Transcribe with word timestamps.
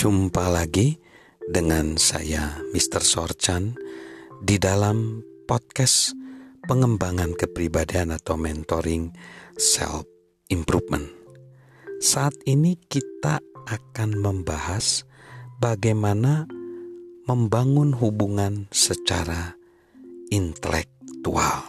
Jumpa 0.00 0.48
lagi 0.48 0.96
dengan 1.44 2.00
saya 2.00 2.56
Mr. 2.72 3.04
Sorchan 3.04 3.76
di 4.40 4.56
dalam 4.56 5.20
podcast 5.44 6.16
pengembangan 6.64 7.36
kepribadian 7.36 8.08
atau 8.16 8.40
mentoring 8.40 9.12
self 9.60 10.08
improvement. 10.48 11.04
Saat 12.00 12.32
ini 12.48 12.80
kita 12.80 13.44
akan 13.68 14.24
membahas 14.24 15.04
bagaimana 15.60 16.48
membangun 17.28 17.92
hubungan 17.92 18.72
secara 18.72 19.52
intelektual. 20.32 21.60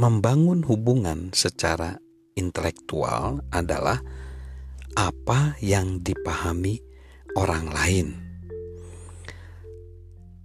Membangun 0.00 0.64
hubungan 0.64 1.36
secara 1.36 2.00
intelektual 2.36 3.44
adalah 3.52 4.00
apa 4.96 5.56
yang 5.60 6.00
dipahami 6.04 6.80
orang 7.36 7.66
lain. 7.72 8.08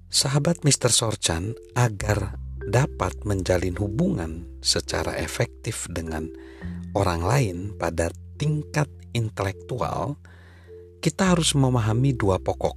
Sahabat 0.07 0.63
Mr. 0.63 0.89
Sorchan, 0.89 1.51
agar 1.75 2.39
dapat 2.67 3.27
menjalin 3.27 3.75
hubungan 3.79 4.47
secara 4.63 5.15
efektif 5.19 5.87
dengan 5.91 6.31
orang 6.95 7.21
lain 7.23 7.57
pada 7.75 8.11
tingkat 8.39 8.87
intelektual, 9.11 10.15
kita 11.03 11.35
harus 11.35 11.53
memahami 11.53 12.15
dua 12.15 12.39
pokok, 12.39 12.75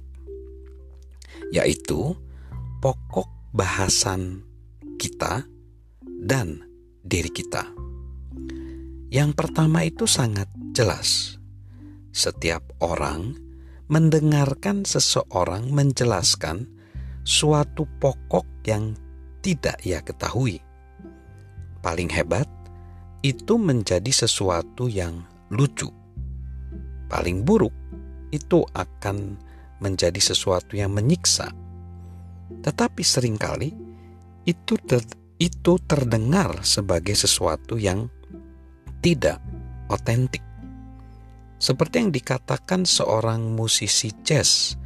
yaitu 1.55 2.15
pokok 2.83 3.27
bahasan 3.55 4.43
kita 4.99 5.47
dan 6.05 6.61
diri 7.01 7.31
kita. 7.31 7.90
Yang 9.11 9.35
pertama 9.35 9.83
itu 9.83 10.07
sangat 10.07 10.47
jelas. 10.71 11.35
Setiap 12.15 12.63
orang 12.79 13.35
mendengarkan 13.91 14.87
seseorang 14.87 15.67
menjelaskan 15.67 16.63
suatu 17.27 17.83
pokok 17.99 18.47
yang 18.63 18.95
tidak 19.43 19.83
ia 19.83 19.99
ketahui. 19.99 20.63
Paling 21.83 22.07
hebat, 22.07 22.47
itu 23.19 23.59
menjadi 23.59 24.09
sesuatu 24.15 24.87
yang 24.87 25.27
lucu. 25.51 25.91
Paling 27.11 27.43
buruk, 27.43 27.75
itu 28.31 28.63
akan 28.71 29.35
menjadi 29.83 30.23
sesuatu 30.23 30.79
yang 30.79 30.95
menyiksa. 30.95 31.51
Tetapi 32.63 33.03
sering 33.03 33.35
kali 33.35 33.75
itu 34.47 34.79
ter, 34.87 35.03
itu 35.35 35.75
terdengar 35.83 36.63
sebagai 36.63 37.17
sesuatu 37.17 37.75
yang 37.75 38.07
tidak 39.01 39.41
otentik. 39.89 40.45
Seperti 41.61 42.01
yang 42.01 42.09
dikatakan 42.13 42.85
seorang 42.85 43.53
musisi 43.53 44.09
jazz, 44.25 44.77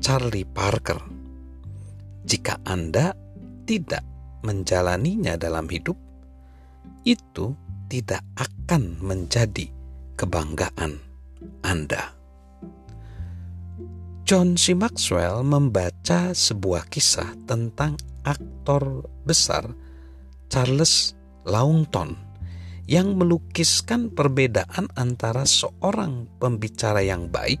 Charlie 0.00 0.48
Parker. 0.48 1.00
Jika 2.24 2.60
Anda 2.68 3.16
tidak 3.64 4.04
menjalaninya 4.44 5.40
dalam 5.40 5.68
hidup, 5.72 5.96
itu 7.04 7.56
tidak 7.88 8.20
akan 8.36 9.00
menjadi 9.00 9.72
kebanggaan 10.20 11.00
Anda. 11.64 12.12
John 14.28 14.60
C. 14.60 14.76
Maxwell 14.76 15.40
membaca 15.40 16.36
sebuah 16.36 16.92
kisah 16.92 17.32
tentang 17.48 17.96
aktor 18.28 19.08
besar 19.24 19.72
Charles 20.52 21.16
Lawton 21.48 22.27
yang 22.88 23.20
melukiskan 23.20 24.08
perbedaan 24.08 24.88
antara 24.96 25.44
seorang 25.44 26.24
pembicara 26.40 27.04
yang 27.04 27.28
baik 27.28 27.60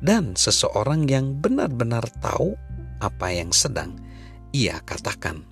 dan 0.00 0.32
seseorang 0.32 1.04
yang 1.04 1.36
benar-benar 1.36 2.08
tahu 2.24 2.56
apa 3.04 3.36
yang 3.36 3.52
sedang 3.52 3.92
ia 4.56 4.80
katakan. 4.80 5.44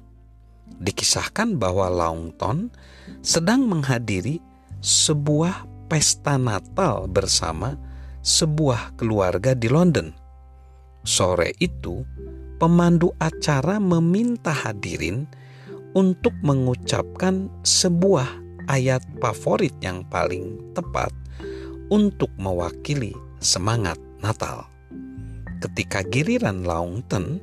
Dikisahkan 0.80 1.60
bahwa 1.60 1.92
Longton 1.92 2.72
sedang 3.20 3.68
menghadiri 3.68 4.40
sebuah 4.80 5.68
pesta 5.92 6.40
Natal 6.40 7.04
bersama 7.04 7.76
sebuah 8.24 8.96
keluarga 8.96 9.52
di 9.52 9.68
London. 9.68 10.16
Sore 11.04 11.52
itu, 11.60 12.00
pemandu 12.56 13.12
acara 13.20 13.76
meminta 13.76 14.56
hadirin 14.56 15.28
untuk 15.92 16.32
mengucapkan 16.40 17.52
sebuah 17.60 18.43
ayat 18.68 19.04
favorit 19.20 19.74
yang 19.84 20.06
paling 20.08 20.60
tepat 20.72 21.12
untuk 21.92 22.30
mewakili 22.40 23.12
semangat 23.40 24.00
Natal. 24.24 24.66
Ketika 25.60 26.04
giliran 26.04 26.64
Longton, 26.64 27.40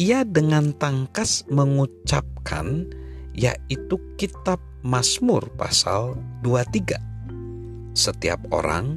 ia 0.00 0.24
dengan 0.24 0.72
tangkas 0.76 1.44
mengucapkan 1.48 2.88
yaitu 3.36 4.00
kitab 4.16 4.60
Mazmur 4.80 5.44
pasal 5.60 6.16
23. 6.40 7.92
Setiap 7.92 8.40
orang 8.48 8.96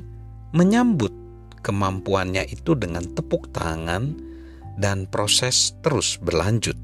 menyambut 0.55 1.11
kemampuannya 1.59 2.47
itu 2.47 2.75
dengan 2.75 3.03
tepuk 3.11 3.51
tangan 3.51 4.15
dan 4.79 5.07
proses 5.11 5.75
terus 5.83 6.15
berlanjut. 6.19 6.75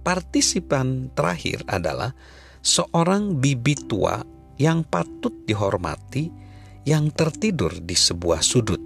Partisipan 0.00 1.12
terakhir 1.12 1.66
adalah 1.66 2.14
seorang 2.60 3.40
bibi 3.40 3.74
tua 3.88 4.20
yang 4.60 4.84
patut 4.84 5.32
dihormati 5.48 6.28
yang 6.84 7.12
tertidur 7.12 7.72
di 7.80 7.96
sebuah 7.96 8.40
sudut. 8.44 8.80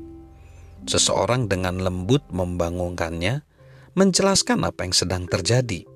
Seseorang 0.85 1.51
dengan 1.51 1.81
lembut 1.81 2.23
membangunkannya, 2.31 3.43
menjelaskan 3.95 4.67
apa 4.67 4.85
yang 4.85 4.95
sedang 4.95 5.25
terjadi, 5.25 5.87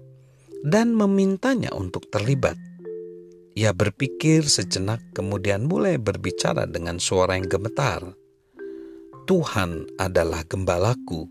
dan 0.64 0.94
memintanya 0.94 1.74
untuk 1.74 2.08
terlibat. 2.08 2.56
Ia 3.58 3.74
berpikir 3.74 4.46
sejenak, 4.46 5.02
kemudian 5.12 5.66
mulai 5.66 5.98
berbicara 5.98 6.64
dengan 6.70 7.02
suara 7.02 7.34
yang 7.34 7.50
gemetar. 7.50 8.14
Tuhan 9.28 9.98
adalah 10.00 10.46
gembalaku, 10.46 11.28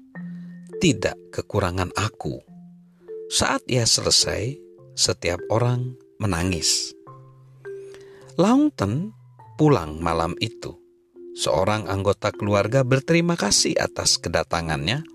tidak 0.78 1.18
kekurangan 1.34 1.90
aku. 1.98 2.38
Saat 3.32 3.66
ia 3.72 3.88
selesai, 3.88 4.60
setiap 4.94 5.42
orang 5.50 5.98
menangis. 6.18 6.94
Longton 8.38 9.14
pulang 9.58 9.98
malam 9.98 10.38
itu. 10.38 10.78
Seorang 11.38 11.86
anggota 11.90 12.34
keluarga 12.34 12.82
berterima 12.82 13.38
kasih 13.38 13.78
atas 13.78 14.18
kedatangannya 14.18 15.06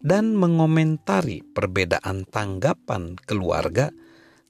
dan 0.00 0.32
mengomentari 0.36 1.44
perbedaan 1.44 2.24
tanggapan 2.28 3.16
keluarga 3.20 3.92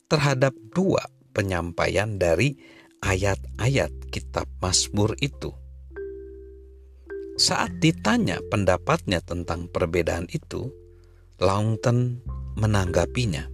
terhadap 0.06 0.54
dua 0.74 1.02
penyampaian 1.34 2.18
dari 2.18 2.54
ayat-ayat 3.02 3.90
kitab 4.10 4.46
Mazmur 4.58 5.14
itu. 5.22 5.54
Saat 7.38 7.78
ditanya 7.78 8.42
pendapatnya 8.50 9.22
tentang 9.22 9.70
perbedaan 9.70 10.26
itu, 10.30 10.74
Longton 11.38 12.18
menanggapinya. 12.58 13.46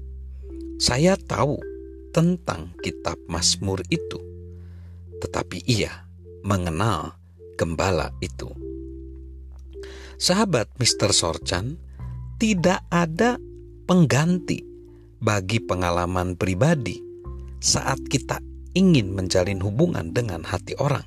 Saya 0.81 1.21
tahu 1.21 1.74
tentang 2.15 2.71
kitab 2.79 3.19
Mazmur 3.27 3.83
itu, 3.91 4.23
tetapi 5.19 5.67
ia 5.67 6.07
mengenal 6.47 7.19
gembala 7.59 8.15
itu. 8.23 8.47
Sahabat 10.15 10.71
Mr. 10.79 11.11
Sorchan, 11.11 11.75
tidak 12.39 12.87
ada 12.95 13.35
pengganti 13.91 14.63
bagi 15.19 15.59
pengalaman 15.59 16.39
pribadi 16.39 17.03
saat 17.59 17.99
kita 18.07 18.39
ingin 18.79 19.11
menjalin 19.11 19.59
hubungan 19.59 20.15
dengan 20.15 20.47
hati 20.47 20.79
orang. 20.79 21.05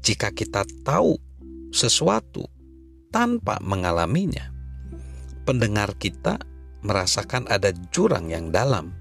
Jika 0.00 0.32
kita 0.32 0.64
tahu 0.80 1.20
sesuatu 1.76 2.48
tanpa 3.12 3.60
mengalaminya, 3.60 4.48
pendengar 5.44 5.92
kita 6.00 6.40
merasakan 6.80 7.44
ada 7.52 7.68
jurang 7.92 8.32
yang 8.32 8.48
dalam 8.48 8.96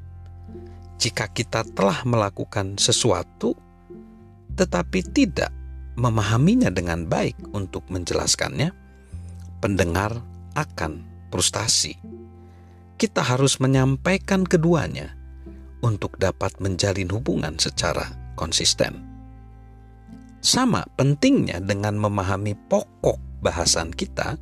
jika 0.99 1.31
kita 1.31 1.63
telah 1.71 2.03
melakukan 2.03 2.75
sesuatu 2.75 3.55
tetapi 4.59 4.99
tidak 5.15 5.55
memahaminya 5.95 6.67
dengan 6.67 7.07
baik 7.07 7.39
untuk 7.55 7.87
menjelaskannya, 7.87 8.75
pendengar 9.63 10.19
akan 10.59 11.07
frustasi. 11.31 11.95
Kita 12.99 13.23
harus 13.23 13.63
menyampaikan 13.63 14.43
keduanya 14.43 15.15
untuk 15.79 16.19
dapat 16.19 16.59
menjalin 16.59 17.07
hubungan 17.07 17.55
secara 17.55 18.11
konsisten. 18.35 18.99
Sama 20.43 20.83
pentingnya 20.99 21.63
dengan 21.63 21.95
memahami 21.95 22.55
pokok 22.67 23.19
bahasan 23.39 23.95
kita, 23.95 24.35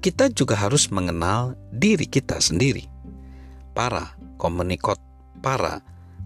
kita 0.00 0.32
juga 0.32 0.56
harus 0.56 0.88
mengenal 0.88 1.56
diri 1.72 2.08
kita 2.08 2.40
sendiri. 2.40 2.88
Para 3.76 4.16
komunikot 4.40 5.00
para 5.42 5.82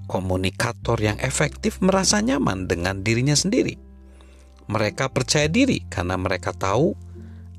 komunikator 0.08 0.96
yang 0.98 1.20
efektif 1.20 1.78
merasa 1.84 2.18
nyaman 2.24 2.66
dengan 2.66 3.04
dirinya 3.04 3.36
sendiri. 3.36 3.76
Mereka 4.68 5.12
percaya 5.12 5.48
diri 5.48 5.84
karena 5.88 6.16
mereka 6.16 6.52
tahu 6.52 6.92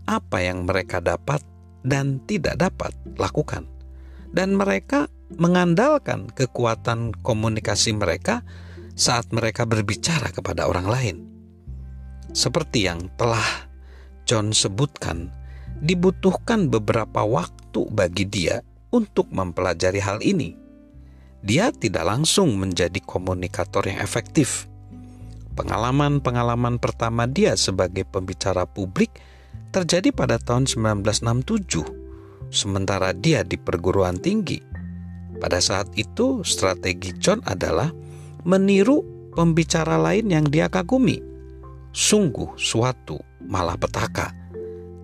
apa 0.10 0.42
yang 0.42 0.66
mereka 0.66 1.02
dapat 1.02 1.42
dan 1.86 2.22
tidak 2.26 2.58
dapat 2.58 2.92
lakukan, 3.18 3.70
dan 4.34 4.58
mereka 4.58 5.08
mengandalkan 5.38 6.26
kekuatan 6.34 7.14
komunikasi 7.22 7.94
mereka 7.94 8.42
saat 8.98 9.30
mereka 9.30 9.64
berbicara 9.70 10.34
kepada 10.34 10.66
orang 10.66 10.88
lain. 10.90 11.18
Seperti 12.34 12.90
yang 12.90 13.10
telah 13.18 13.70
John 14.26 14.54
sebutkan, 14.54 15.34
dibutuhkan 15.82 16.70
beberapa 16.70 17.26
waktu 17.26 17.90
bagi 17.90 18.26
dia 18.30 18.62
untuk 18.94 19.30
mempelajari 19.34 20.02
hal 20.02 20.22
ini. 20.22 20.54
Dia 21.40 21.72
tidak 21.72 22.04
langsung 22.04 22.60
menjadi 22.60 23.00
komunikator 23.04 23.88
yang 23.88 24.04
efektif. 24.04 24.68
Pengalaman-pengalaman 25.56 26.80
pertama 26.80 27.28
dia 27.28 27.56
sebagai 27.56 28.08
pembicara 28.08 28.64
publik 28.64 29.12
terjadi 29.76 30.12
pada 30.16 30.40
tahun 30.40 30.68
1967, 30.68 32.52
sementara 32.52 33.12
dia 33.16 33.44
di 33.44 33.56
perguruan 33.60 34.20
tinggi. 34.20 34.60
Pada 35.40 35.64
saat 35.64 35.88
itu, 35.96 36.44
strategi 36.44 37.16
John 37.20 37.40
adalah 37.48 37.92
meniru 38.44 39.04
pembicara 39.36 39.96
lain 39.96 40.32
yang 40.32 40.48
dia 40.48 40.68
kagumi. 40.68 41.20
Sungguh 41.96 42.56
suatu 42.60 43.20
malapetaka 43.44 44.40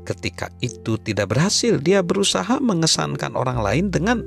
Ketika 0.06 0.54
itu 0.62 1.02
tidak 1.02 1.34
berhasil, 1.34 1.81
dia 1.81 2.06
berusaha 2.06 2.62
mengesankan 2.62 3.34
orang 3.34 3.58
lain 3.58 3.86
dengan 3.90 4.22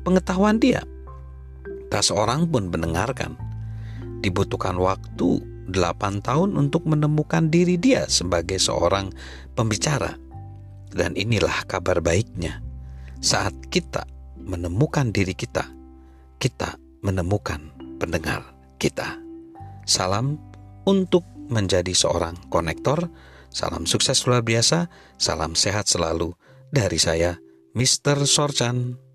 pengetahuan 0.00 0.56
dia. 0.56 0.80
Tak 1.88 2.04
seorang 2.04 2.48
pun 2.48 2.68
mendengarkan. 2.68 3.34
Dibutuhkan 4.20 4.76
waktu 4.76 5.40
delapan 5.68 6.20
tahun 6.20 6.56
untuk 6.56 6.88
menemukan 6.88 7.48
diri 7.48 7.80
dia 7.80 8.04
sebagai 8.08 8.60
seorang 8.60 9.12
pembicara. 9.56 10.16
Dan 10.88 11.16
inilah 11.16 11.64
kabar 11.68 12.00
baiknya. 12.00 12.60
Saat 13.20 13.68
kita 13.68 14.08
menemukan 14.38 15.12
diri 15.12 15.36
kita, 15.36 15.68
kita 16.40 16.78
menemukan 17.04 17.72
pendengar 18.00 18.44
kita. 18.80 19.18
Salam 19.88 20.36
untuk 20.88 21.24
menjadi 21.48 21.92
seorang 21.96 22.36
konektor 22.52 23.08
Salam 23.48 23.88
sukses 23.88 24.20
luar 24.28 24.44
biasa, 24.44 24.92
salam 25.16 25.56
sehat 25.56 25.88
selalu 25.88 26.36
dari 26.68 27.00
saya, 27.00 27.40
Mr. 27.72 28.28
Sorchan. 28.28 29.07